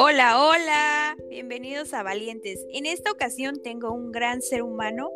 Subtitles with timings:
[0.00, 2.64] Hola, hola, bienvenidos a Valientes.
[2.72, 5.10] En esta ocasión tengo un gran ser humano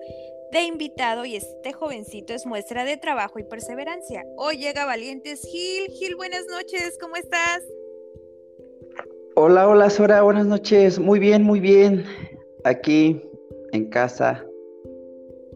[0.50, 4.24] de invitado y este jovencito es muestra de trabajo y perseverancia.
[4.36, 5.86] Hoy llega Valientes Gil.
[5.92, 7.62] Gil, buenas noches, ¿cómo estás?
[9.36, 10.98] Hola, hola Sora, buenas noches.
[10.98, 12.04] Muy bien, muy bien.
[12.64, 13.22] Aquí
[13.70, 14.44] en casa.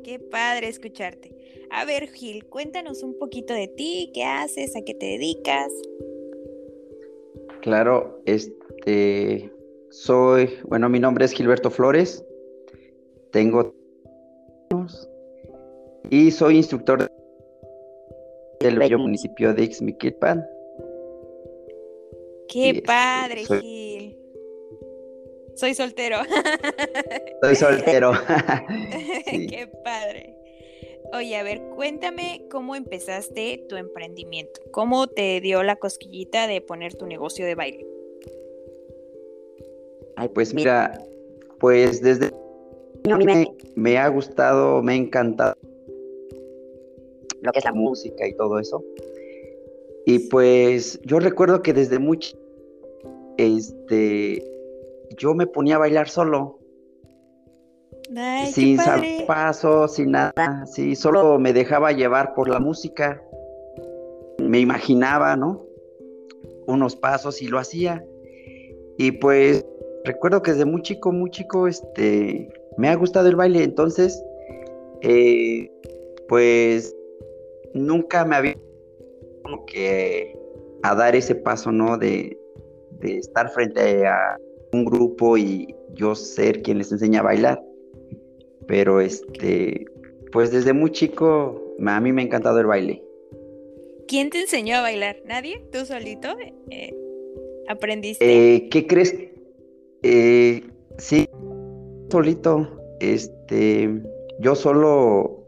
[0.04, 1.34] Qué padre escucharte.
[1.70, 5.72] A ver, Gil, cuéntanos un poquito de ti, qué haces, a qué te dedicas.
[7.60, 8.65] Claro, este
[9.90, 12.24] soy, bueno, mi nombre es Gilberto Flores.
[13.32, 13.74] Tengo
[16.10, 17.10] y soy instructor
[18.60, 20.46] del bello municipio de Ixmiquilpan.
[22.48, 24.16] Qué padre, Gil.
[25.56, 26.18] Soy soltero.
[27.42, 28.12] Soy soltero.
[29.26, 30.36] Qué padre.
[31.14, 34.60] Oye, a ver, cuéntame cómo empezaste tu emprendimiento.
[34.70, 37.86] ¿Cómo te dio la cosquillita de poner tu negocio de baile?
[40.16, 40.98] Ay, pues mira,
[41.60, 42.32] pues desde
[43.04, 45.56] me, me ha gustado, me ha encantado
[47.42, 48.84] lo que es la música y todo eso.
[50.04, 52.36] Y pues yo recuerdo que desde mucho,
[53.36, 54.44] este,
[55.16, 56.58] yo me ponía a bailar solo
[58.52, 58.78] sin
[59.26, 63.22] pasos, sin nada, sí, solo me dejaba llevar por la música.
[64.38, 65.64] Me imaginaba, ¿no?
[66.66, 68.04] Unos pasos y lo hacía.
[68.98, 69.66] Y pues
[70.06, 74.22] recuerdo que desde muy chico, muy chico, este, me ha gustado el baile, entonces,
[75.02, 75.70] eh,
[76.28, 76.94] pues
[77.74, 78.56] nunca me había
[79.42, 80.34] como que
[80.82, 81.98] a dar ese paso, ¿no?
[81.98, 82.38] De,
[83.00, 84.38] de estar frente a
[84.72, 87.62] un grupo y yo ser quien les enseña a bailar.
[88.66, 89.86] Pero este,
[90.32, 93.02] pues desde muy chico a mí me ha encantado el baile.
[94.08, 95.16] ¿Quién te enseñó a bailar?
[95.24, 95.64] ¿Nadie?
[95.72, 96.28] ¿Tú solito?
[96.70, 96.94] Eh,
[97.68, 98.24] ¿Aprendiste?
[98.24, 99.14] Eh, ¿Qué crees?
[100.08, 100.62] Eh,
[100.98, 101.28] sí,
[102.10, 102.68] solito.
[103.00, 104.02] Este,
[104.38, 105.42] yo solo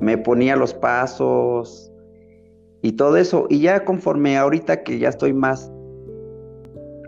[0.00, 1.92] me ponía los pasos
[2.82, 3.46] y todo eso.
[3.48, 5.70] Y ya conforme ahorita que ya estoy más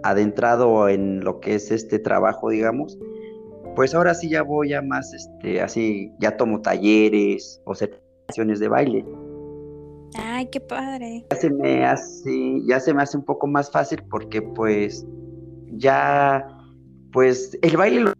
[0.04, 2.96] adentrado en lo que es este trabajo, digamos,
[3.74, 8.68] pues ahora sí ya voy a más, este, así, ya tomo talleres o certificaciones de
[8.68, 9.04] baile.
[10.16, 11.24] Ay, qué padre.
[11.32, 15.04] Ya se me hace, ya se me hace un poco más fácil porque pues
[15.72, 16.46] ya,
[17.12, 18.12] pues el baile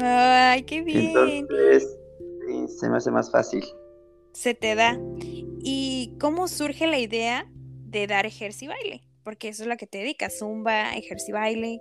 [0.00, 1.16] Ay, qué bien.
[1.16, 1.98] Entonces,
[2.46, 3.64] sí, se me hace más fácil.
[4.32, 4.98] Se te da.
[5.62, 7.50] ¿Y cómo surge la idea
[7.86, 9.02] de dar ejercicio baile?
[9.22, 11.80] Porque eso es lo que te dedicas, zumba, ejercicio baile.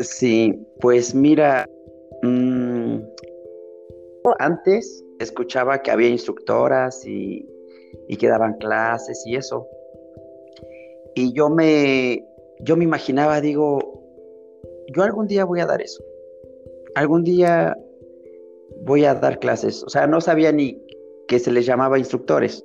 [0.00, 1.68] Sí, pues mira,
[2.22, 2.98] mm,
[4.38, 7.46] antes escuchaba que había instructoras y,
[8.18, 9.66] que daban clases y eso.
[11.14, 12.24] Y yo me,
[12.60, 14.02] yo me imaginaba, digo,
[14.94, 16.02] yo algún día voy a dar eso.
[16.94, 17.76] Algún día
[18.82, 19.82] voy a dar clases.
[19.84, 20.82] O sea, no sabía ni
[21.26, 22.64] que se les llamaba instructores.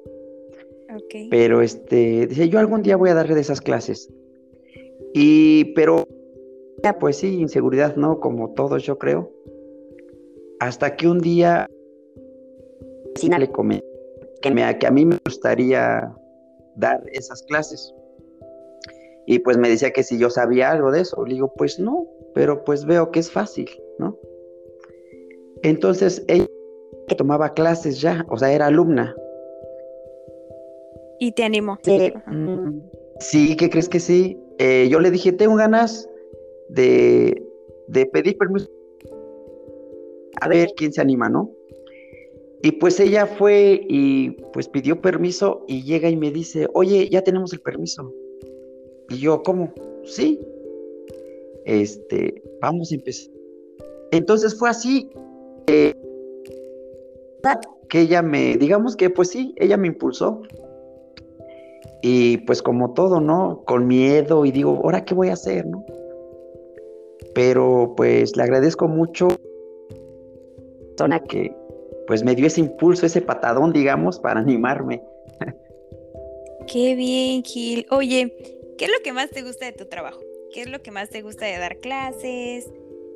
[1.30, 4.09] Pero este, dice, yo algún día voy a darle de esas clases.
[5.14, 6.08] Y, pero
[7.00, 8.20] pues sí, inseguridad, ¿no?
[8.20, 9.32] Como todos, yo creo.
[10.59, 11.70] Hasta que un día
[13.22, 13.94] le comenté
[14.42, 16.14] que, me, que a mí me gustaría
[16.76, 17.94] dar esas clases.
[19.25, 21.25] Y pues me decía que si yo sabía algo de eso.
[21.25, 23.69] Le digo, pues no, pero pues veo que es fácil,
[24.00, 24.17] ¿no?
[25.61, 26.47] Entonces ella
[27.17, 29.16] tomaba clases ya, o sea, era alumna.
[31.19, 31.78] ¿Y te animó?
[33.19, 34.38] Sí, ¿qué crees que sí?
[34.59, 36.09] Eh, yo le dije, tengo ganas,
[36.69, 37.41] de,
[38.11, 38.69] pedir permiso
[40.41, 41.51] a ver quién se anima, ¿no?
[42.61, 47.22] Y pues ella fue y pues pidió permiso y llega y me dice, oye, ya
[47.22, 48.11] tenemos el permiso.
[49.13, 49.72] Y yo, ¿cómo?
[50.03, 50.40] Sí.
[51.66, 53.31] Este, vamos a empezar.
[54.12, 55.09] Entonces fue así
[57.90, 60.41] que ella me, digamos que pues sí, ella me impulsó.
[62.02, 63.64] Y pues como todo, ¿no?
[63.66, 65.85] Con miedo y digo, ¿ahora qué voy a hacer, no?
[67.34, 69.28] pero pues le agradezco mucho
[70.90, 71.55] persona que
[72.08, 75.02] pues me dio ese impulso, ese patadón, digamos, para animarme.
[76.67, 77.85] Qué bien, Gil.
[77.90, 78.35] Oye,
[78.84, 80.20] ¿qué es lo que más te gusta de tu trabajo?
[80.53, 82.70] ¿Qué es lo que más te gusta de dar clases,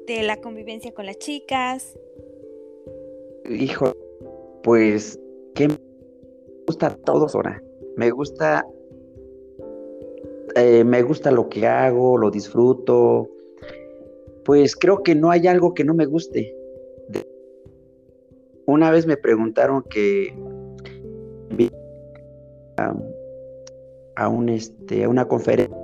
[0.08, 2.00] de la convivencia con las chicas?
[3.50, 3.94] Hijo,
[4.64, 5.20] pues,
[5.56, 5.78] ¿qué me
[6.66, 7.62] gusta a todos ahora?
[7.98, 8.66] Me gusta,
[10.56, 13.30] eh, me gusta lo que hago, lo disfruto,
[14.46, 16.56] pues creo que no hay algo que no me guste.
[18.68, 20.34] Una vez me preguntaron que
[24.18, 25.78] a, un este a una conferencia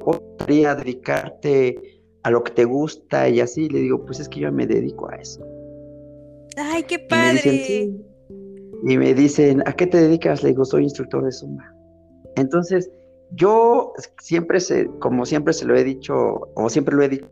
[0.00, 1.76] podría dedicarte
[2.22, 3.68] a lo que te gusta y así.
[3.68, 5.44] Le digo, pues es que yo me dedico a eso.
[6.56, 7.90] Ay, qué padre.
[8.82, 10.42] Y me dicen, ¿a qué te dedicas?
[10.42, 11.64] Le digo, soy instructor de Zumba.
[12.36, 12.90] Entonces,
[13.32, 17.28] yo siempre se, como siempre se lo he dicho, o siempre lo he dicho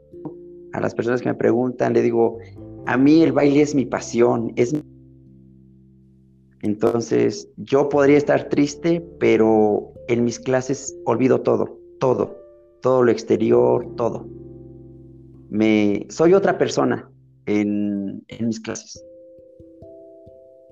[0.74, 2.38] a las personas que me preguntan, le digo,
[2.86, 4.74] a mí el baile es mi pasión, es
[6.62, 12.36] entonces, yo podría estar triste, pero en mis clases olvido todo, todo,
[12.82, 14.26] todo lo exterior, todo.
[15.50, 17.10] Me, soy otra persona
[17.46, 19.04] en, en mis clases.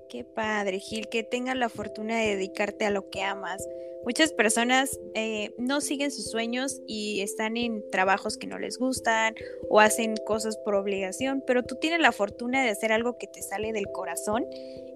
[0.09, 3.65] Qué padre, Gil, que tengas la fortuna de dedicarte a lo que amas.
[4.05, 9.35] Muchas personas eh, no siguen sus sueños y están en trabajos que no les gustan
[9.69, 13.41] o hacen cosas por obligación, pero tú tienes la fortuna de hacer algo que te
[13.41, 14.45] sale del corazón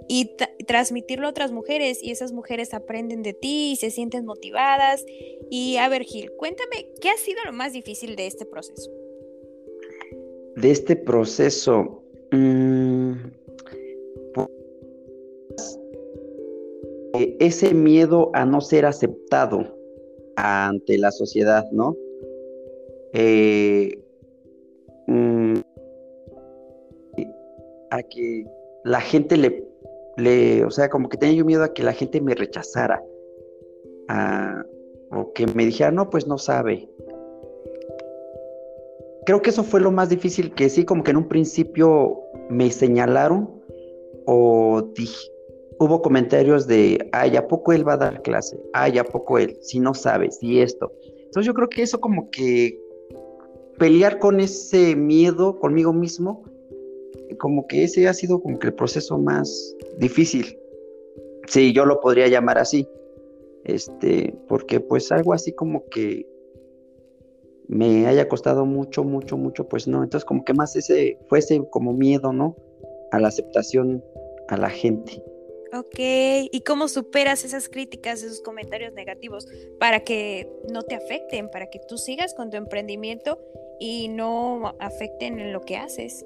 [0.07, 0.36] y
[0.68, 5.06] transmitirlo a otras mujeres y esas mujeres aprenden de ti y se sienten motivadas.
[5.50, 8.92] Y a ver, Gil, cuéntame, ¿qué ha sido lo más difícil de este proceso?
[10.56, 13.13] De este proceso, mm,
[17.13, 19.77] Eh, ese miedo a no ser aceptado
[20.38, 21.97] ante la sociedad, ¿no?
[23.13, 24.00] Eh,
[25.07, 25.56] mm,
[27.89, 28.45] a que
[28.86, 29.68] la gente le,
[30.21, 33.03] le, o sea, como que tenía yo miedo a que la gente me rechazara,
[35.12, 36.89] o que me dijera, no, pues no sabe.
[39.25, 42.19] Creo que eso fue lo más difícil, que sí, como que en un principio
[42.50, 43.62] me señalaron
[44.25, 45.31] o dije,
[45.79, 48.59] hubo comentarios de, ay, ¿a poco él va a dar clase?
[48.73, 49.57] Ay, ¿a poco él?
[49.62, 50.91] Si no sabe, si esto.
[51.25, 52.79] Entonces yo creo que eso como que
[53.77, 56.44] pelear con ese miedo conmigo mismo,
[57.38, 60.57] como que ese ha sido como que el proceso más difícil.
[61.48, 62.88] Sí, yo lo podría llamar así.
[63.63, 66.25] Este, porque pues algo así como que
[67.68, 70.04] me haya costado mucho, mucho, mucho, pues no.
[70.04, 72.56] Entonces como que más ese, fuese como miedo, ¿no?
[73.12, 74.04] A la aceptación
[74.48, 75.24] a la gente.
[75.74, 76.00] Ok,
[76.51, 79.48] ¿y cómo superas esas críticas, esos comentarios negativos
[79.80, 83.39] para que no te afecten, para que tú sigas con tu emprendimiento
[83.80, 86.25] y no afecten en lo que haces?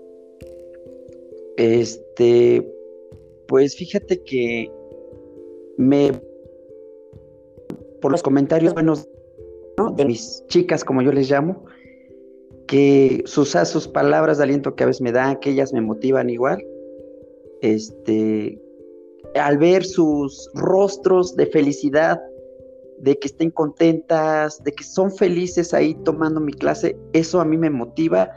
[1.57, 2.67] Este,
[3.47, 4.71] pues fíjate que
[5.77, 6.11] me
[8.01, 9.09] por los comentarios buenos
[9.95, 11.65] de mis chicas, como yo les llamo,
[12.67, 16.29] que sus, sus palabras de aliento que a veces me dan, que ellas me motivan
[16.29, 16.63] igual,
[17.61, 18.61] este,
[19.35, 22.21] al ver sus rostros de felicidad,
[22.99, 27.57] de que estén contentas, de que son felices ahí tomando mi clase, eso a mí
[27.57, 28.29] me motiva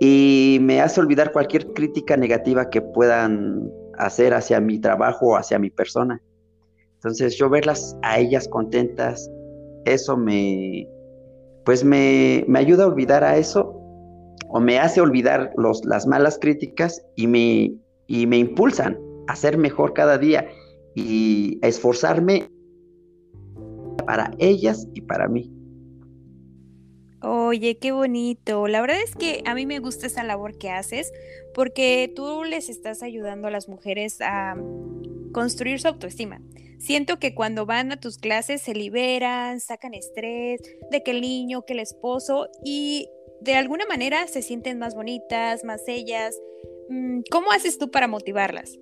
[0.00, 5.58] y me hace olvidar cualquier crítica negativa que puedan hacer hacia mi trabajo o hacia
[5.58, 6.20] mi persona.
[6.94, 9.30] Entonces yo verlas a ellas contentas,
[9.84, 10.88] eso me,
[11.64, 13.80] pues me, me ayuda a olvidar a eso
[14.48, 17.74] o me hace olvidar los, las malas críticas y me,
[18.06, 18.98] y me impulsan
[19.28, 20.48] a ser mejor cada día
[20.94, 22.48] y a esforzarme
[24.06, 25.53] para ellas y para mí.
[27.54, 28.66] Oye, qué bonito.
[28.66, 31.12] La verdad es que a mí me gusta esa labor que haces
[31.54, 34.56] porque tú les estás ayudando a las mujeres a
[35.32, 36.40] construir su autoestima.
[36.80, 41.64] Siento que cuando van a tus clases se liberan, sacan estrés de que el niño,
[41.64, 43.08] que el esposo y
[43.40, 46.36] de alguna manera se sienten más bonitas, más ellas.
[46.88, 48.76] Mm, ¿Cómo haces tú para motivarlas?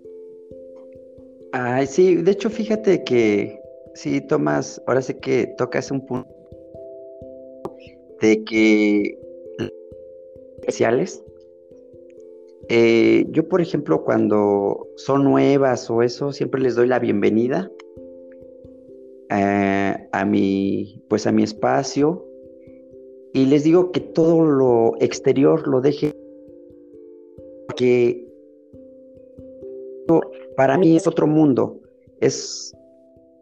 [1.53, 3.61] Ay, sí, de hecho, fíjate que
[3.93, 6.42] sí, Tomás, ahora sé que tocas un punto
[8.23, 9.19] de que
[10.61, 11.23] especiales.
[12.69, 17.71] Eh, yo, por ejemplo, cuando son nuevas o eso, siempre les doy la bienvenida
[19.29, 22.25] eh, a mi, pues a mi espacio
[23.35, 26.15] y les digo que todo lo exterior lo deje
[27.77, 28.29] que
[30.57, 31.81] para mí es otro mundo,
[32.21, 32.73] es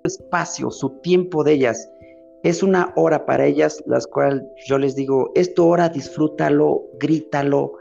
[0.05, 1.91] espacio, su tiempo de ellas.
[2.43, 7.73] Es una hora para ellas, las cuales yo les digo, es hora, disfrútalo, grítalo,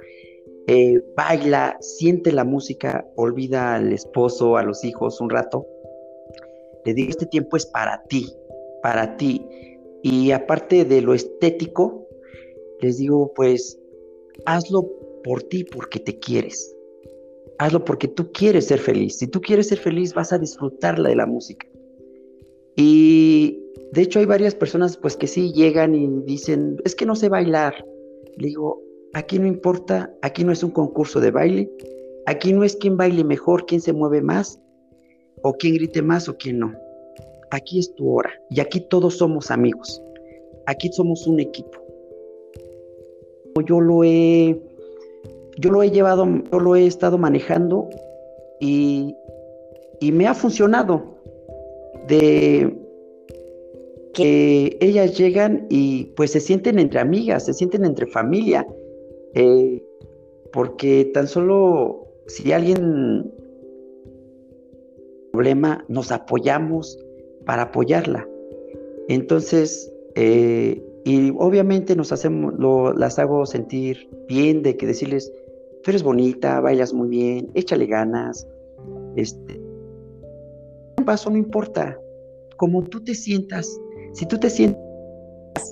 [0.67, 5.65] eh, baila, siente la música, olvida al esposo, a los hijos un rato.
[6.85, 8.33] Le digo, este tiempo es para ti,
[8.81, 9.45] para ti.
[10.03, 12.07] Y aparte de lo estético,
[12.81, 13.79] les digo, pues,
[14.45, 14.89] hazlo
[15.23, 16.75] por ti, porque te quieres
[17.59, 19.17] hazlo porque tú quieres ser feliz.
[19.17, 21.67] Si tú quieres ser feliz, vas a disfrutarla de la música.
[22.75, 27.15] Y de hecho hay varias personas pues que sí llegan y dicen, es que no
[27.15, 27.73] sé bailar.
[28.37, 28.81] Le digo,
[29.13, 31.71] aquí no importa, aquí no es un concurso de baile,
[32.25, 34.59] aquí no es quién baile mejor, quién se mueve más,
[35.41, 36.73] o quién grite más o quién no.
[37.51, 40.01] Aquí es tu hora y aquí todos somos amigos.
[40.67, 41.79] aquí somos un equipo.
[43.65, 44.61] Yo lo he,
[45.57, 47.89] yo lo he llevado, yo lo he estado manejando
[48.59, 49.15] y,
[49.99, 51.17] y me ha funcionado.
[52.07, 52.88] De
[54.23, 58.65] ellas llegan y pues se sienten entre amigas, se sienten entre familia,
[59.33, 59.83] eh,
[60.51, 63.31] porque tan solo si alguien
[65.31, 66.97] problema nos apoyamos
[67.45, 68.27] para apoyarla.
[69.07, 75.31] Entonces, eh, y obviamente nos hacemos, lo, las hago sentir bien de que decirles,
[75.83, 78.47] tú eres bonita, bailas muy bien, échale ganas.
[79.15, 79.59] Este,
[80.97, 81.99] un paso no importa,
[82.57, 83.79] como tú te sientas,
[84.13, 84.81] si tú te sientas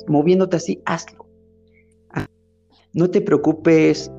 [0.08, 1.26] moviéndote así, hazlo.
[2.12, 2.28] Ah,
[2.94, 4.12] no te preocupes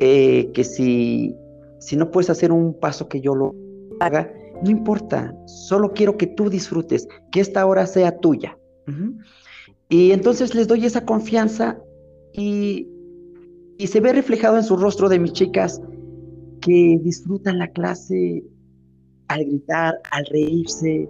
[0.00, 1.34] eh, que si,
[1.78, 3.54] si no puedes hacer un paso que yo lo
[4.00, 8.56] haga, no importa, solo quiero que tú disfrutes, que esta hora sea tuya.
[9.88, 11.78] Y entonces les doy esa confianza
[12.32, 12.88] y,
[13.78, 15.80] y se ve reflejado en su rostro de mis chicas
[16.60, 18.42] que disfrutan la clase
[19.28, 21.08] al gritar, al reírse,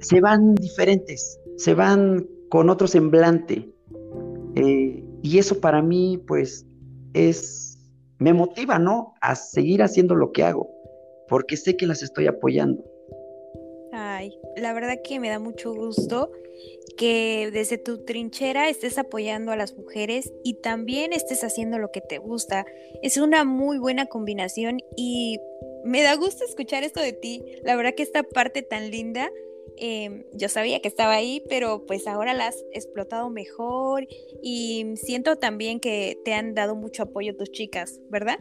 [0.00, 3.68] se van diferentes, se van con otro semblante.
[4.54, 6.64] Eh, y eso para mí, pues,
[7.12, 7.78] es,
[8.18, 9.14] me motiva, ¿no?
[9.20, 10.70] A seguir haciendo lo que hago,
[11.28, 12.82] porque sé que las estoy apoyando.
[13.92, 16.30] Ay, la verdad que me da mucho gusto
[16.96, 22.00] que desde tu trinchera estés apoyando a las mujeres y también estés haciendo lo que
[22.00, 22.66] te gusta.
[23.02, 25.38] Es una muy buena combinación y
[25.84, 27.42] me da gusto escuchar esto de ti.
[27.62, 29.30] La verdad que esta parte tan linda,
[29.80, 34.06] em, yo sabía que estaba ahí, pero pues ahora la has explotado mejor
[34.42, 38.38] y siento también que te han dado mucho apoyo tus chicas, ¿verdad?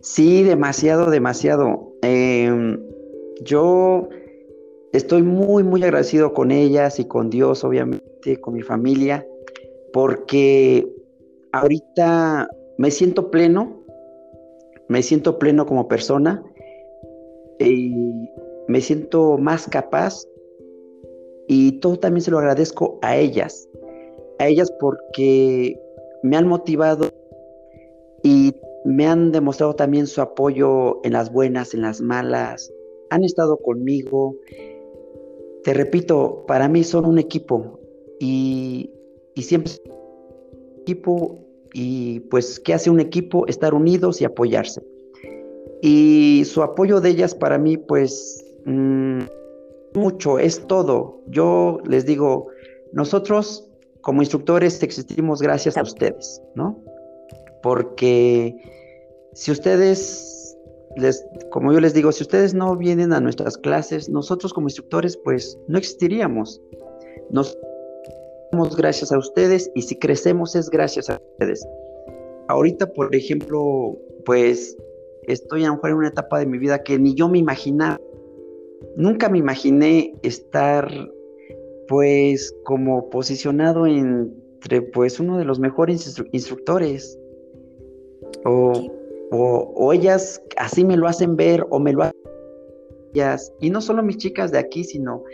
[0.00, 1.92] Sí, demasiado, demasiado.
[2.02, 2.80] Em,
[3.42, 4.08] yo
[4.92, 9.26] estoy muy, muy agradecido con ellas y con Dios, obviamente, con mi familia,
[9.92, 10.86] porque
[11.52, 13.82] ahorita me siento pleno,
[14.88, 16.42] me siento pleno como persona
[17.58, 18.28] y
[18.68, 20.24] me siento más capaz
[21.48, 23.68] y todo también se lo agradezco a ellas,
[24.38, 25.80] a ellas porque
[26.22, 27.08] me han motivado
[28.22, 32.72] y me han demostrado también su apoyo en las buenas, en las malas,
[33.10, 34.36] han estado conmigo.
[35.64, 37.80] Te repito, para mí son un equipo
[38.20, 38.90] y,
[39.34, 39.72] y siempre
[40.82, 41.38] equipo
[41.72, 43.46] y pues ¿qué hace un equipo?
[43.46, 44.82] Estar unidos y apoyarse.
[45.80, 49.22] Y su apoyo de ellas para mí pues mm,
[49.94, 51.20] mucho, es todo.
[51.28, 52.48] Yo les digo,
[52.92, 53.68] nosotros
[54.00, 56.82] como instructores existimos gracias a ustedes, ¿no?
[57.62, 58.56] Porque
[59.32, 60.56] si ustedes,
[60.96, 65.16] les, como yo les digo, si ustedes no vienen a nuestras clases, nosotros como instructores
[65.16, 66.60] pues no existiríamos.
[67.30, 67.56] Nos
[68.76, 71.66] gracias a ustedes y si crecemos es gracias a ustedes.
[72.48, 74.76] Ahorita, por ejemplo, pues
[75.26, 78.00] estoy a lo mejor en una etapa de mi vida que ni yo me imaginaba.
[78.96, 80.90] Nunca me imaginé estar
[81.88, 87.18] pues como posicionado entre pues uno de los mejores instructores.
[88.44, 88.72] O,
[89.30, 92.20] o, ellas así me lo hacen ver o me lo hacen
[93.14, 93.52] ellas.
[93.60, 95.24] Y no solo mis chicas de aquí, sino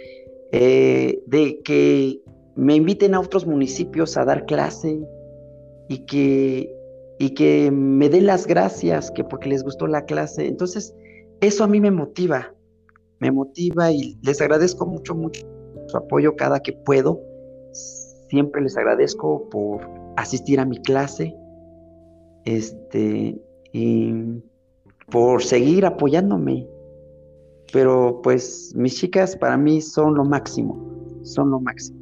[0.52, 2.20] eh, de que
[2.54, 5.00] me inviten a otros municipios a dar clase
[5.88, 6.72] y que,
[7.18, 10.46] y que me den las gracias que porque les gustó la clase.
[10.46, 10.94] Entonces,
[11.40, 12.54] eso a mí me motiva,
[13.20, 15.46] me motiva y les agradezco mucho, mucho
[15.88, 17.20] su apoyo cada que puedo.
[18.28, 19.80] Siempre les agradezco por
[20.16, 21.34] asistir a mi clase
[22.44, 23.40] este,
[23.72, 24.14] y
[25.10, 26.66] por seguir apoyándome.
[27.72, 30.78] Pero pues mis chicas para mí son lo máximo,
[31.22, 31.98] son lo máximo.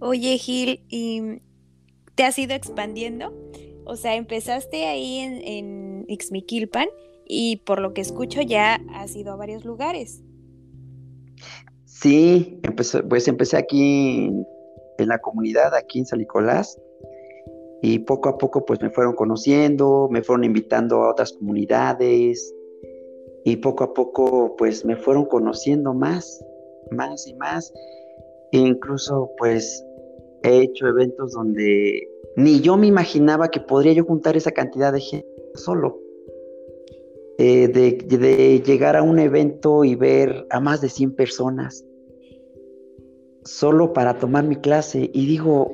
[0.00, 1.40] Oye, Gil, ¿y
[2.14, 3.32] te has ido expandiendo?
[3.84, 6.88] O sea, empezaste ahí en, en Ixmiquilpan
[7.26, 10.22] y por lo que escucho ya has ido a varios lugares.
[11.84, 12.60] Sí,
[13.08, 14.30] pues empecé aquí
[14.98, 16.80] en, la comunidad, aquí en San Nicolás,
[17.82, 22.54] y poco a poco pues me fueron conociendo, me fueron invitando a otras comunidades,
[23.44, 26.44] y poco a poco pues me fueron conociendo más,
[26.90, 27.72] más y más.
[28.52, 29.84] E incluso pues
[30.42, 35.00] he hecho eventos donde ni yo me imaginaba que podría yo juntar esa cantidad de
[35.00, 36.05] gente solo.
[37.38, 41.84] Eh, de, llegar a un evento y ver a más de 100 personas
[43.44, 45.70] solo para tomar mi clase y digo,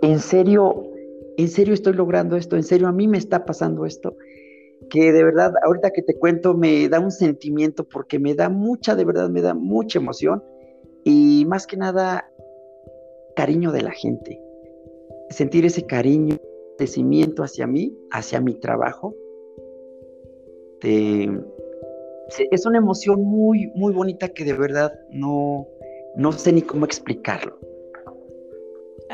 [0.00, 0.90] ¿en serio?
[1.36, 2.56] ¿En serio estoy logrando esto?
[2.56, 4.16] ¿En serio a mí me está pasando esto?
[4.88, 8.96] Que de verdad, ahorita que te cuento, me da un sentimiento porque me da mucha,
[8.96, 10.42] de verdad, me da mucha emoción
[11.04, 12.26] y más que nada
[13.36, 14.40] cariño de la gente,
[15.28, 16.36] sentir ese cariño,
[16.78, 19.14] crecimiento hacia mí, hacia mi trabajo.
[20.82, 25.68] Es una emoción muy, muy bonita que de verdad no,
[26.16, 27.58] no sé ni cómo explicarlo.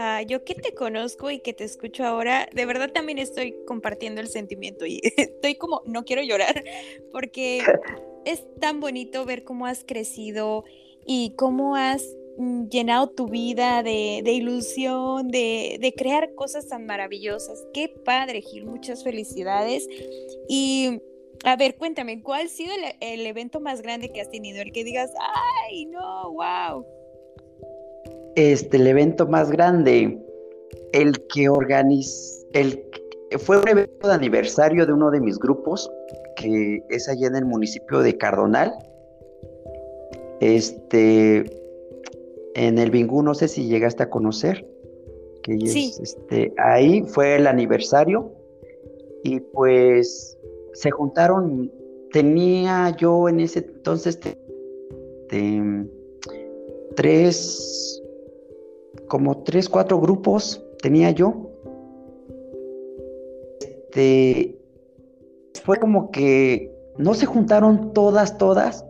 [0.01, 4.21] Ah, yo que te conozco y que te escucho ahora, de verdad también estoy compartiendo
[4.21, 6.63] el sentimiento y estoy como, no quiero llorar,
[7.11, 7.63] porque
[8.25, 10.65] es tan bonito ver cómo has crecido
[11.05, 12.05] y cómo has
[12.37, 17.67] mm, llenado tu vida de, ilusión, de, crear cosas tan maravillosas.
[17.75, 19.89] Qué padre, Gil, muchas felicidades.
[20.49, 21.01] Y
[21.45, 24.61] a ver, cuéntame, ¿cuál ha sido el, el evento más grande que has tenido?
[24.63, 25.11] El que digas,
[25.69, 26.85] ay, no, wow
[28.39, 30.17] este, el evento más grande,
[30.93, 32.85] el que organizó, el
[33.39, 35.91] fue un evento de aniversario de uno de mis grupos,
[36.37, 38.73] que es allá en el municipio de Cardonal.
[40.41, 41.45] Este,
[42.55, 44.67] en el Bingú, no sé si llegaste a conocer.
[45.43, 45.93] Que sí.
[46.01, 48.33] este, ahí fue el aniversario
[49.25, 50.38] y pues
[50.79, 51.73] se juntaron,
[52.13, 54.21] tenía yo en ese entonces
[56.95, 58.03] tres
[59.09, 61.51] como tres, cuatro grupos tenía yo.
[63.61, 64.57] Este,
[65.65, 68.85] fue como que no se juntaron todas, todas,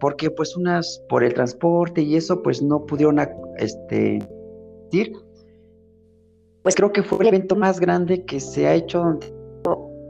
[0.00, 3.18] porque pues unas por el transporte y eso pues no pudieron
[3.58, 4.26] este,
[4.90, 5.12] ir.
[6.62, 9.35] Pues creo que fue el evento más grande que se ha hecho donde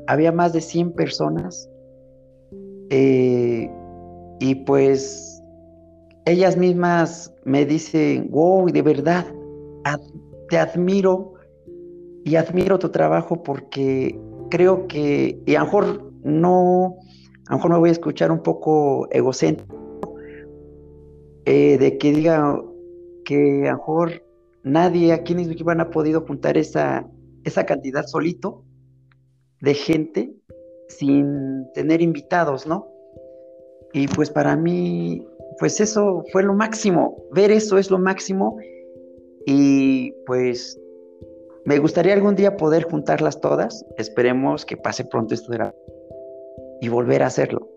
[0.07, 1.69] había más de 100 personas.
[2.91, 3.71] Eh,
[4.39, 5.43] y pues
[6.25, 9.27] ellas mismas me dicen, wow, de verdad,
[10.49, 11.35] te admiro
[12.25, 14.19] y admiro tu trabajo porque
[14.51, 16.97] creo que, y a lo mejor no,
[17.47, 20.17] a lo mejor me voy a escuchar un poco egocéntrico,
[21.45, 22.61] eh, de que diga
[23.25, 24.25] que a lo mejor
[24.65, 27.09] nadie aquí en Iswikiban ha podido juntar esa,
[27.45, 28.65] esa cantidad solito
[29.61, 30.35] de gente
[30.89, 32.89] sin tener invitados, ¿no?
[33.93, 35.27] Y pues para mí,
[35.59, 38.59] pues eso fue lo máximo, ver eso es lo máximo
[39.47, 40.79] y pues
[41.65, 43.85] me gustaría algún día poder juntarlas todas.
[43.97, 45.73] Esperemos que pase pronto esto de
[46.81, 47.69] y volver a hacerlo.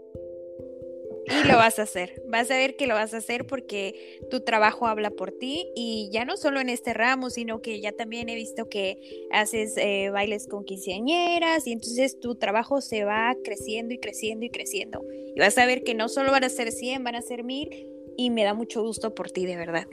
[1.29, 4.41] Y lo vas a hacer, vas a ver que lo vas a hacer porque tu
[4.41, 8.29] trabajo habla por ti y ya no solo en este ramo, sino que ya también
[8.29, 13.93] he visto que haces eh, bailes con quinceañeras y entonces tu trabajo se va creciendo
[13.93, 15.05] y creciendo y creciendo.
[15.35, 17.69] Y vas a ver que no solo van a ser 100, van a ser mil
[18.17, 19.85] y me da mucho gusto por ti, de verdad.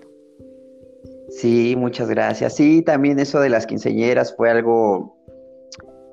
[1.29, 2.55] Sí, muchas gracias.
[2.55, 5.16] Sí, también eso de las quinceñeras fue algo,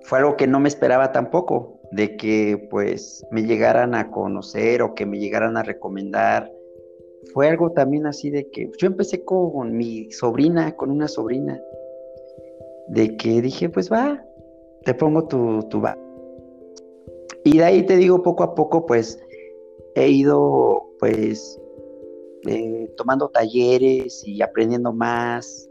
[0.04, 4.96] fue algo que no me esperaba tampoco, de que pues me llegaran a conocer o
[4.96, 6.52] que me llegaran a recomendar.
[7.34, 11.62] Fue algo también así de que yo empecé con mi sobrina, con una sobrina,
[12.88, 14.24] de que dije, pues va,
[14.84, 15.98] te pongo tu, tu va.
[17.46, 19.20] Y de ahí te digo, poco a poco, pues
[19.96, 21.60] he ido, pues,
[22.48, 25.70] eh, tomando talleres y aprendiendo más.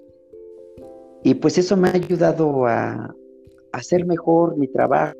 [1.24, 3.14] Y pues eso me ha ayudado a,
[3.72, 5.16] hacer mejor mi trabajo.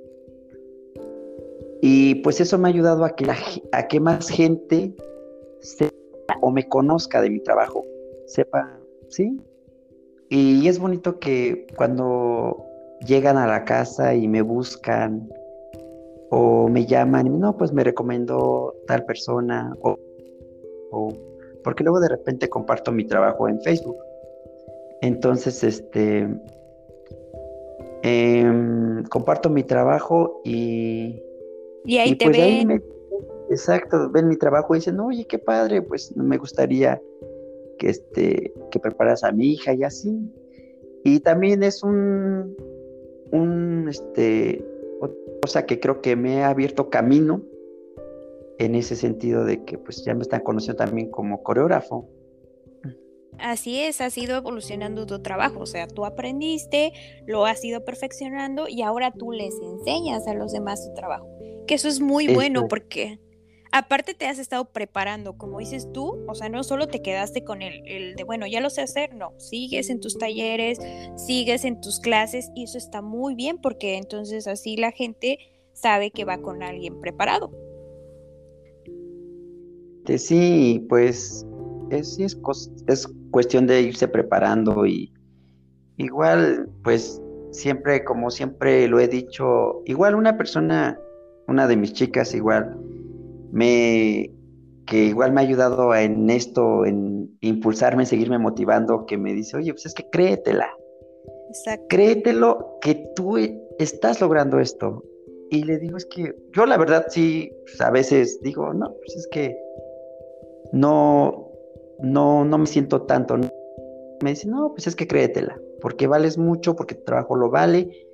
[1.82, 3.26] Y pues eso me ha ayudado a que,
[3.72, 4.94] a que más gente
[5.60, 7.84] sepa o me conozca de mi trabajo,
[8.26, 9.36] sepa, ¿sí?
[10.30, 12.64] Y es bonito que cuando
[13.06, 15.28] llegan a la casa y me buscan
[16.30, 19.98] o me llaman, no, pues me recomendó tal persona o
[21.62, 23.96] porque luego de repente comparto mi trabajo en Facebook.
[25.00, 26.28] Entonces, este,
[28.02, 31.22] em, comparto mi trabajo y...
[31.84, 32.82] Y ahí te pues ven.
[33.50, 37.00] exacto, ven mi trabajo y dicen, oye, qué padre, pues me gustaría
[37.78, 40.18] que, este, que preparas a mi hija y así.
[41.04, 42.56] Y también es un,
[43.32, 44.64] un, este,
[45.00, 47.42] otra cosa que creo que me ha abierto camino
[48.58, 52.08] en ese sentido de que pues ya me están conociendo también como coreógrafo.
[53.38, 56.92] Así es, has ido evolucionando tu trabajo, o sea, tú aprendiste,
[57.26, 61.26] lo has ido perfeccionando y ahora tú les enseñas a los demás tu trabajo,
[61.66, 63.18] que eso es muy bueno porque
[63.72, 67.62] aparte te has estado preparando, como dices tú, o sea, no solo te quedaste con
[67.62, 70.78] el, el, de, bueno, ya lo sé hacer, no, sigues en tus talleres,
[71.16, 75.38] sigues en tus clases y eso está muy bien porque entonces así la gente
[75.72, 77.50] sabe que va con alguien preparado.
[80.02, 81.46] Este, sí, pues
[81.98, 82.38] es, es,
[82.86, 85.12] es cuestión de irse preparando y
[85.96, 90.98] igual, pues siempre, como siempre lo he dicho, igual una persona,
[91.46, 92.76] una de mis chicas igual,
[93.52, 94.30] me
[94.86, 99.56] que igual me ha ayudado en esto, en impulsarme, en seguirme motivando, que me dice,
[99.56, 100.68] oye, pues es que créetela.
[101.48, 101.86] Exacto.
[101.88, 103.36] Créetelo que tú
[103.78, 105.04] estás logrando esto.
[105.50, 109.16] Y le digo, es que yo la verdad sí, pues, a veces digo, no, pues
[109.16, 109.56] es que
[110.72, 111.41] no,
[112.02, 113.38] no, no me siento tanto.
[114.22, 118.06] Me dice, no, pues es que créetela, porque vales mucho, porque tu trabajo lo vale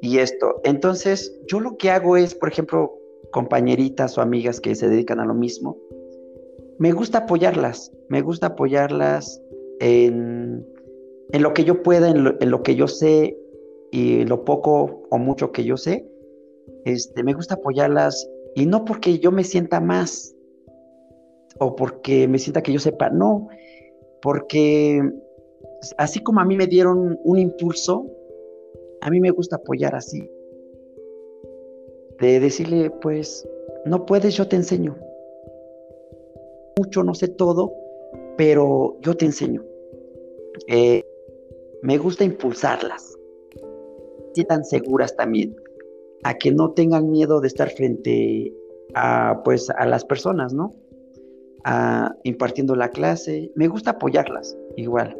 [0.00, 0.60] y esto.
[0.64, 2.94] Entonces, yo lo que hago es, por ejemplo,
[3.32, 5.76] compañeritas o amigas que se dedican a lo mismo,
[6.78, 9.40] me gusta apoyarlas, me gusta apoyarlas
[9.80, 10.66] en,
[11.30, 13.36] en lo que yo pueda, en lo, en lo, que yo sé
[13.90, 16.06] y lo poco o mucho que yo sé.
[16.86, 20.34] Este, me gusta apoyarlas y no porque yo me sienta más
[21.60, 23.48] o porque me sienta que yo sepa, no,
[24.22, 25.02] porque
[25.98, 28.06] así como a mí me dieron un impulso,
[29.02, 30.30] a mí me gusta apoyar así.
[32.18, 33.46] De decirle, pues,
[33.84, 34.96] no puedes, yo te enseño.
[36.78, 37.74] Mucho, no sé todo,
[38.38, 39.62] pero yo te enseño.
[40.66, 41.04] Eh,
[41.82, 43.16] me gusta impulsarlas.
[44.48, 45.54] tan seguras también.
[46.22, 48.54] A que no tengan miedo de estar frente
[48.94, 50.74] a, pues, a las personas, ¿no?
[51.64, 53.50] A, impartiendo la clase.
[53.54, 55.16] Me gusta apoyarlas, igual.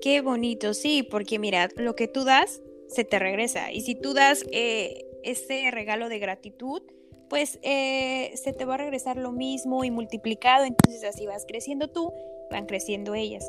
[0.00, 3.72] Qué bonito, sí, porque mira, lo que tú das se te regresa.
[3.72, 6.82] Y si tú das eh, ese regalo de gratitud,
[7.28, 10.64] pues eh, se te va a regresar lo mismo y multiplicado.
[10.64, 12.12] Entonces así vas creciendo tú,
[12.50, 13.48] van creciendo ellas.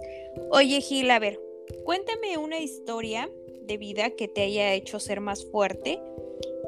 [0.51, 1.39] Oye Gil, a ver,
[1.83, 3.29] cuéntame una historia
[3.65, 6.01] de vida que te haya hecho ser más fuerte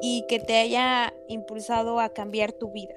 [0.02, 2.94] y que te haya impulsado a cambiar tu vida.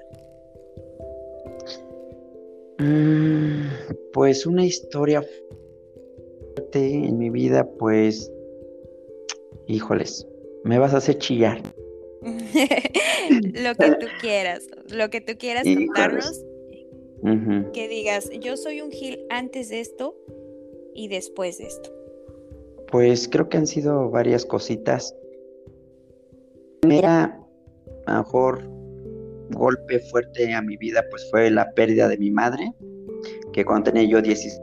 [4.12, 5.22] Pues una historia
[6.74, 8.30] en mi vida, pues,
[9.66, 10.26] híjoles,
[10.64, 11.60] me vas a hacer chillar.
[12.22, 16.42] lo que tú quieras, lo que tú quieras contarnos,
[17.72, 20.16] que digas, yo soy un Gil antes de esto
[20.94, 21.90] y después de esto.
[22.90, 25.16] Pues creo que han sido varias cositas.
[26.80, 27.40] Primera,
[28.06, 28.73] a lo mejor
[29.50, 32.72] golpe fuerte a mi vida, pues fue la pérdida de mi madre,
[33.52, 34.60] que cuando tenía yo 16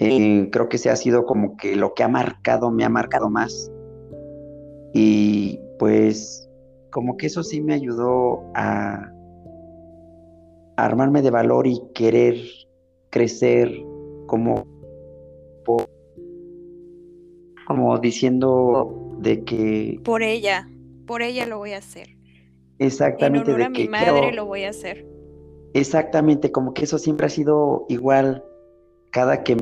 [0.00, 3.30] eh, creo que se ha sido como que lo que ha marcado, me ha marcado
[3.30, 3.70] más.
[4.94, 6.48] Y pues
[6.90, 9.12] como que eso sí me ayudó a,
[10.76, 12.36] armarme de valor y querer
[13.10, 13.68] crecer
[14.26, 14.64] como,
[17.66, 20.00] como diciendo de que...
[20.04, 20.68] Por ella,
[21.04, 22.17] por ella lo voy a hacer.
[22.78, 23.50] Exactamente.
[23.50, 25.06] En honor a mi madre lo voy a hacer.
[25.74, 28.44] Exactamente, como que eso siempre ha sido igual
[29.10, 29.56] cada que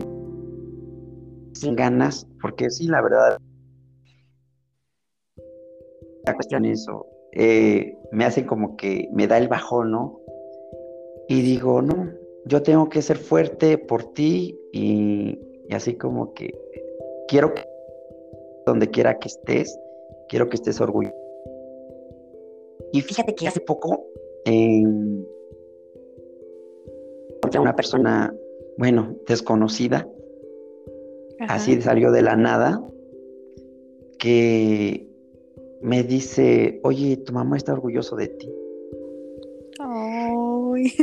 [1.53, 3.39] sin ganas, porque sí, la verdad,
[6.25, 10.21] la cuestión es eso, eh, me hacen como que me da el bajón, ¿no?
[11.29, 12.11] Y digo, no,
[12.47, 15.39] yo tengo que ser fuerte por ti y,
[15.71, 16.51] así como que
[17.29, 17.65] quiero que
[18.65, 19.79] donde quiera que estés,
[20.29, 21.26] quiero que estés orgulloso.
[22.97, 24.07] Y fíjate que hace poco
[24.47, 24.83] eh,
[27.61, 28.35] una persona,
[28.79, 30.09] bueno, desconocida,
[31.47, 32.83] así salió de la nada,
[34.19, 35.07] que
[35.83, 38.51] me dice, oye, tu mamá está orgulloso de ti.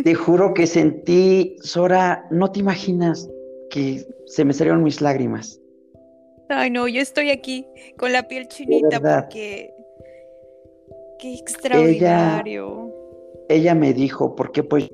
[0.04, 3.30] Te juro que sentí, Sora, no te imaginas
[3.70, 5.62] que se me salieron mis lágrimas.
[6.50, 9.70] Ay, no, yo estoy aquí con la piel chinita porque
[11.24, 12.92] qué extraordinario.
[13.48, 14.90] Ella, ella me dijo, porque pues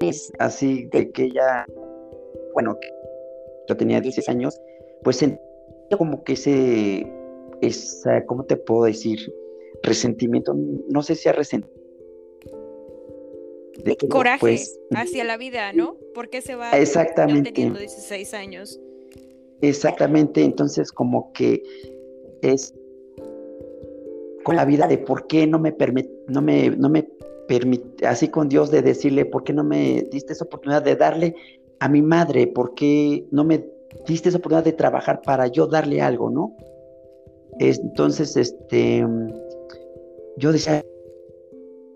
[0.00, 1.66] es así de que ella,
[2.54, 2.78] bueno,
[3.68, 4.60] yo tenía 16 años,
[5.02, 5.40] pues sentía
[5.98, 7.12] como que ese,
[7.60, 9.18] esa, ¿cómo te puedo decir?
[9.82, 10.54] Resentimiento,
[10.88, 11.74] no sé si a resentimiento.
[14.08, 15.96] Coraje pues, hacia la vida, ¿no?
[16.14, 17.52] Porque se va exactamente.
[17.52, 18.80] teniendo 16 años.
[19.60, 21.62] Exactamente, entonces como que
[22.42, 22.74] es
[24.46, 27.02] con la vida de por qué no me permite, no me, no me
[27.48, 31.34] permite, así con Dios de decirle, ¿por qué no me diste esa oportunidad de darle
[31.80, 33.68] a mi madre, ¿por qué no me
[34.06, 36.54] diste esa oportunidad de trabajar para yo darle algo, no?
[37.58, 39.04] Entonces, este,
[40.36, 40.84] yo decía,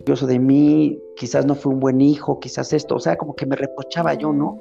[0.01, 3.47] orgulloso de mí, quizás no fue un buen hijo, quizás esto, o sea, como que
[3.47, 4.61] me reprochaba yo, ¿no?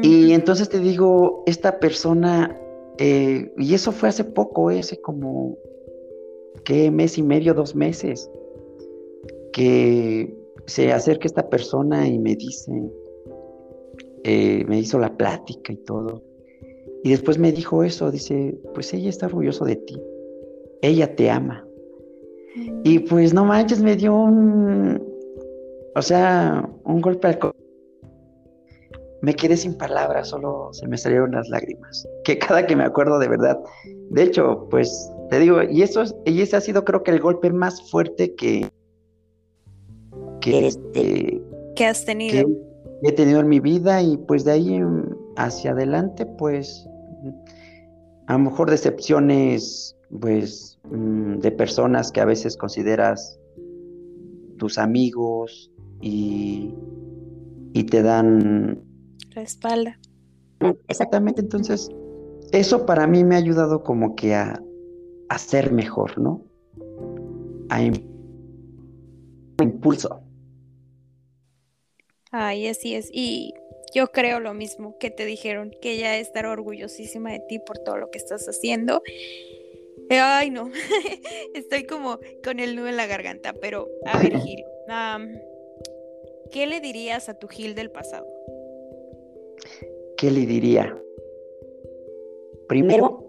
[0.00, 2.56] Y entonces te digo, esta persona,
[2.98, 5.56] eh, y eso fue hace poco, ese como,
[6.64, 6.90] ¿qué?
[6.90, 8.30] Mes y medio, dos meses,
[9.52, 10.36] que
[10.66, 12.72] se acerca esta persona y me dice,
[14.24, 16.22] eh, me hizo la plática y todo.
[17.02, 20.00] Y después me dijo eso, dice, pues ella está orgulloso de ti,
[20.80, 21.66] ella te ama.
[22.84, 25.02] Y pues no manches, me dio un,
[25.94, 27.38] o sea, un golpe al
[29.24, 32.06] me quedé sin palabras, solo se me salieron las lágrimas.
[32.24, 33.58] Que cada que me acuerdo de verdad,
[34.10, 37.50] de hecho, pues te digo, y eso y ese ha sido creo que el golpe
[37.50, 38.68] más fuerte que
[40.40, 41.42] que, este,
[41.74, 42.48] que has tenido.
[43.02, 44.80] he tenido en mi vida y pues de ahí
[45.36, 46.86] hacia adelante, pues
[48.26, 53.38] a lo mejor decepciones pues mm, de personas que a veces consideras
[54.58, 56.74] tus amigos y,
[57.72, 58.82] y te dan
[59.34, 59.98] la espalda.
[60.88, 61.90] Exactamente, entonces
[62.52, 64.62] eso para mí me ha ayudado como que a,
[65.34, 66.44] a ser mejor, ¿no?
[67.68, 67.82] A
[69.62, 70.22] impulso.
[72.30, 73.10] Ay, así es.
[73.12, 73.54] Y
[73.94, 77.96] yo creo lo mismo que te dijeron, que ella estar orgullosísima de ti por todo
[77.96, 79.02] lo que estás haciendo.
[80.10, 80.70] Ay, no,
[81.54, 84.64] estoy como con el nudo en la garganta, pero a ver, Gil,
[86.50, 88.26] ¿qué le dirías a tu Gil del pasado?
[90.16, 90.96] ¿Qué le diría?
[92.68, 93.24] Primero,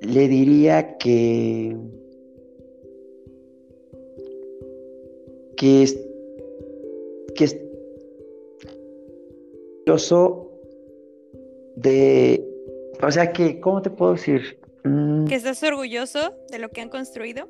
[0.00, 1.76] le diría que
[5.56, 5.98] que es
[7.34, 7.56] que es
[11.76, 12.44] de
[13.02, 15.26] o sea que cómo te puedo decir mm.
[15.26, 17.48] que estás orgulloso de lo que han construido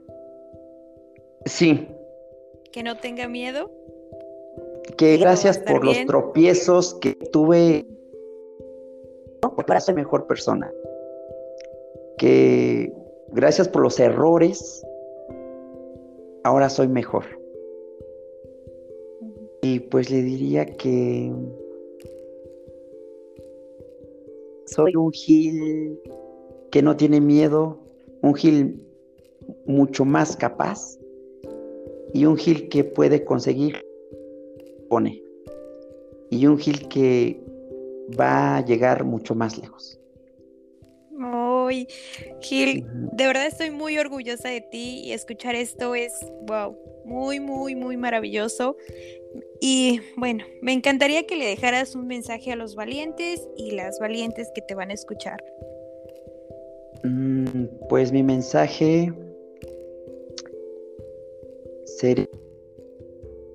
[1.45, 1.89] sí.
[2.73, 3.71] Que no tenga miedo
[4.97, 7.87] que gracias por los tropiezos que tuve
[9.67, 10.71] para ser mejor persona
[12.19, 12.93] que
[13.33, 14.85] gracias por los errores
[16.45, 17.25] ahora soy mejor
[19.63, 21.33] y pues le diría que
[24.67, 25.99] soy un Gil
[26.71, 27.79] que no tiene miedo,
[28.23, 28.83] un Gil
[29.67, 30.99] mucho más capaz
[32.13, 33.77] y un Gil que puede conseguir,
[34.89, 35.23] pone,
[36.31, 37.43] y un Gil que
[38.19, 40.01] va a llegar mucho más lejos.
[41.69, 41.87] Ay,
[42.41, 47.75] Gil, de verdad estoy muy orgullosa de ti y escuchar esto es, wow, muy, muy,
[47.75, 48.77] muy maravilloso.
[49.61, 54.51] Y bueno, me encantaría que le dejaras un mensaje a los valientes y las valientes
[54.55, 55.43] que te van a escuchar.
[57.05, 59.13] Mm, pues mi mensaje
[61.85, 62.29] sería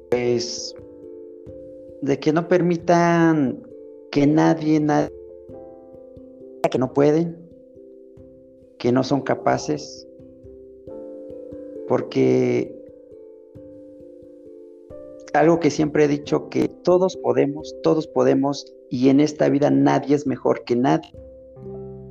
[0.09, 0.75] pues
[2.01, 3.65] de que no permitan
[4.11, 5.09] que nadie, nadie
[6.69, 7.42] que no pueden,
[8.83, 10.05] que no son capaces,
[11.87, 12.77] porque
[15.33, 20.17] algo que siempre he dicho, que todos podemos, todos podemos, y en esta vida nadie
[20.17, 21.13] es mejor que nadie,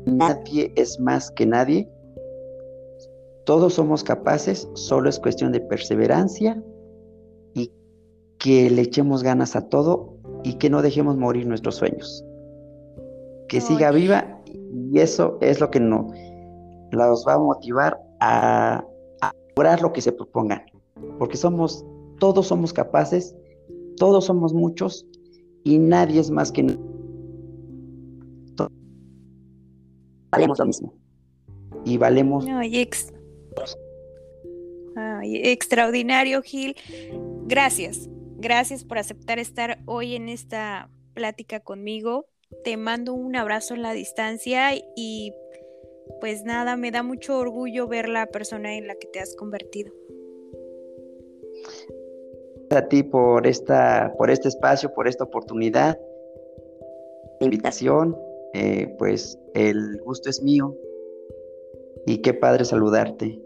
[0.06, 1.90] nadie es más que nadie,
[3.44, 6.64] todos somos capaces, solo es cuestión de perseverancia
[7.52, 7.70] y
[8.38, 12.24] que le echemos ganas a todo y que no dejemos morir nuestros sueños.
[13.46, 16.10] Que siga viva y eso es lo que nos
[16.96, 18.84] los va a motivar a,
[19.56, 20.62] lograr lo que se propongan,
[21.18, 21.84] porque somos
[22.18, 23.34] todos somos capaces,
[23.96, 25.06] todos somos muchos
[25.64, 26.62] y nadie es más que
[30.30, 30.94] valemos lo mismo.
[31.84, 32.46] Y valemos.
[35.22, 36.76] extraordinario, Gil.
[37.46, 38.08] Gracias.
[38.38, 42.26] Gracias por aceptar estar hoy en esta plática conmigo.
[42.64, 45.32] Te mando un abrazo en la distancia y
[46.20, 49.92] pues nada, me da mucho orgullo ver la persona en la que te has convertido
[52.76, 55.98] a ti por esta, por este espacio, por esta oportunidad,
[57.40, 58.16] invitación.
[58.54, 60.76] Eh, pues el gusto es mío
[62.06, 63.40] y qué padre saludarte.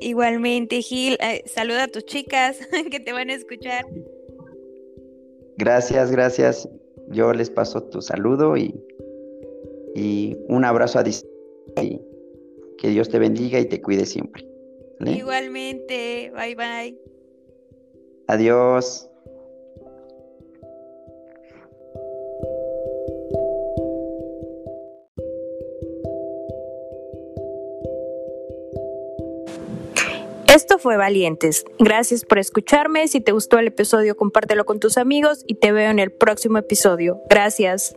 [0.00, 2.60] Igualmente, Gil, eh, saluda a tus chicas
[2.90, 3.84] que te van a escuchar.
[5.56, 6.68] Gracias, gracias.
[7.08, 8.80] Yo les paso tu saludo y,
[9.94, 11.32] y un abrazo a distancia
[11.82, 12.00] y
[12.78, 14.46] que Dios te bendiga y te cuide siempre.
[15.00, 16.98] Igualmente, bye bye.
[18.26, 19.08] Adiós.
[30.58, 31.64] Esto fue Valientes.
[31.78, 33.06] Gracias por escucharme.
[33.06, 36.58] Si te gustó el episodio, compártelo con tus amigos y te veo en el próximo
[36.58, 37.20] episodio.
[37.28, 37.96] Gracias.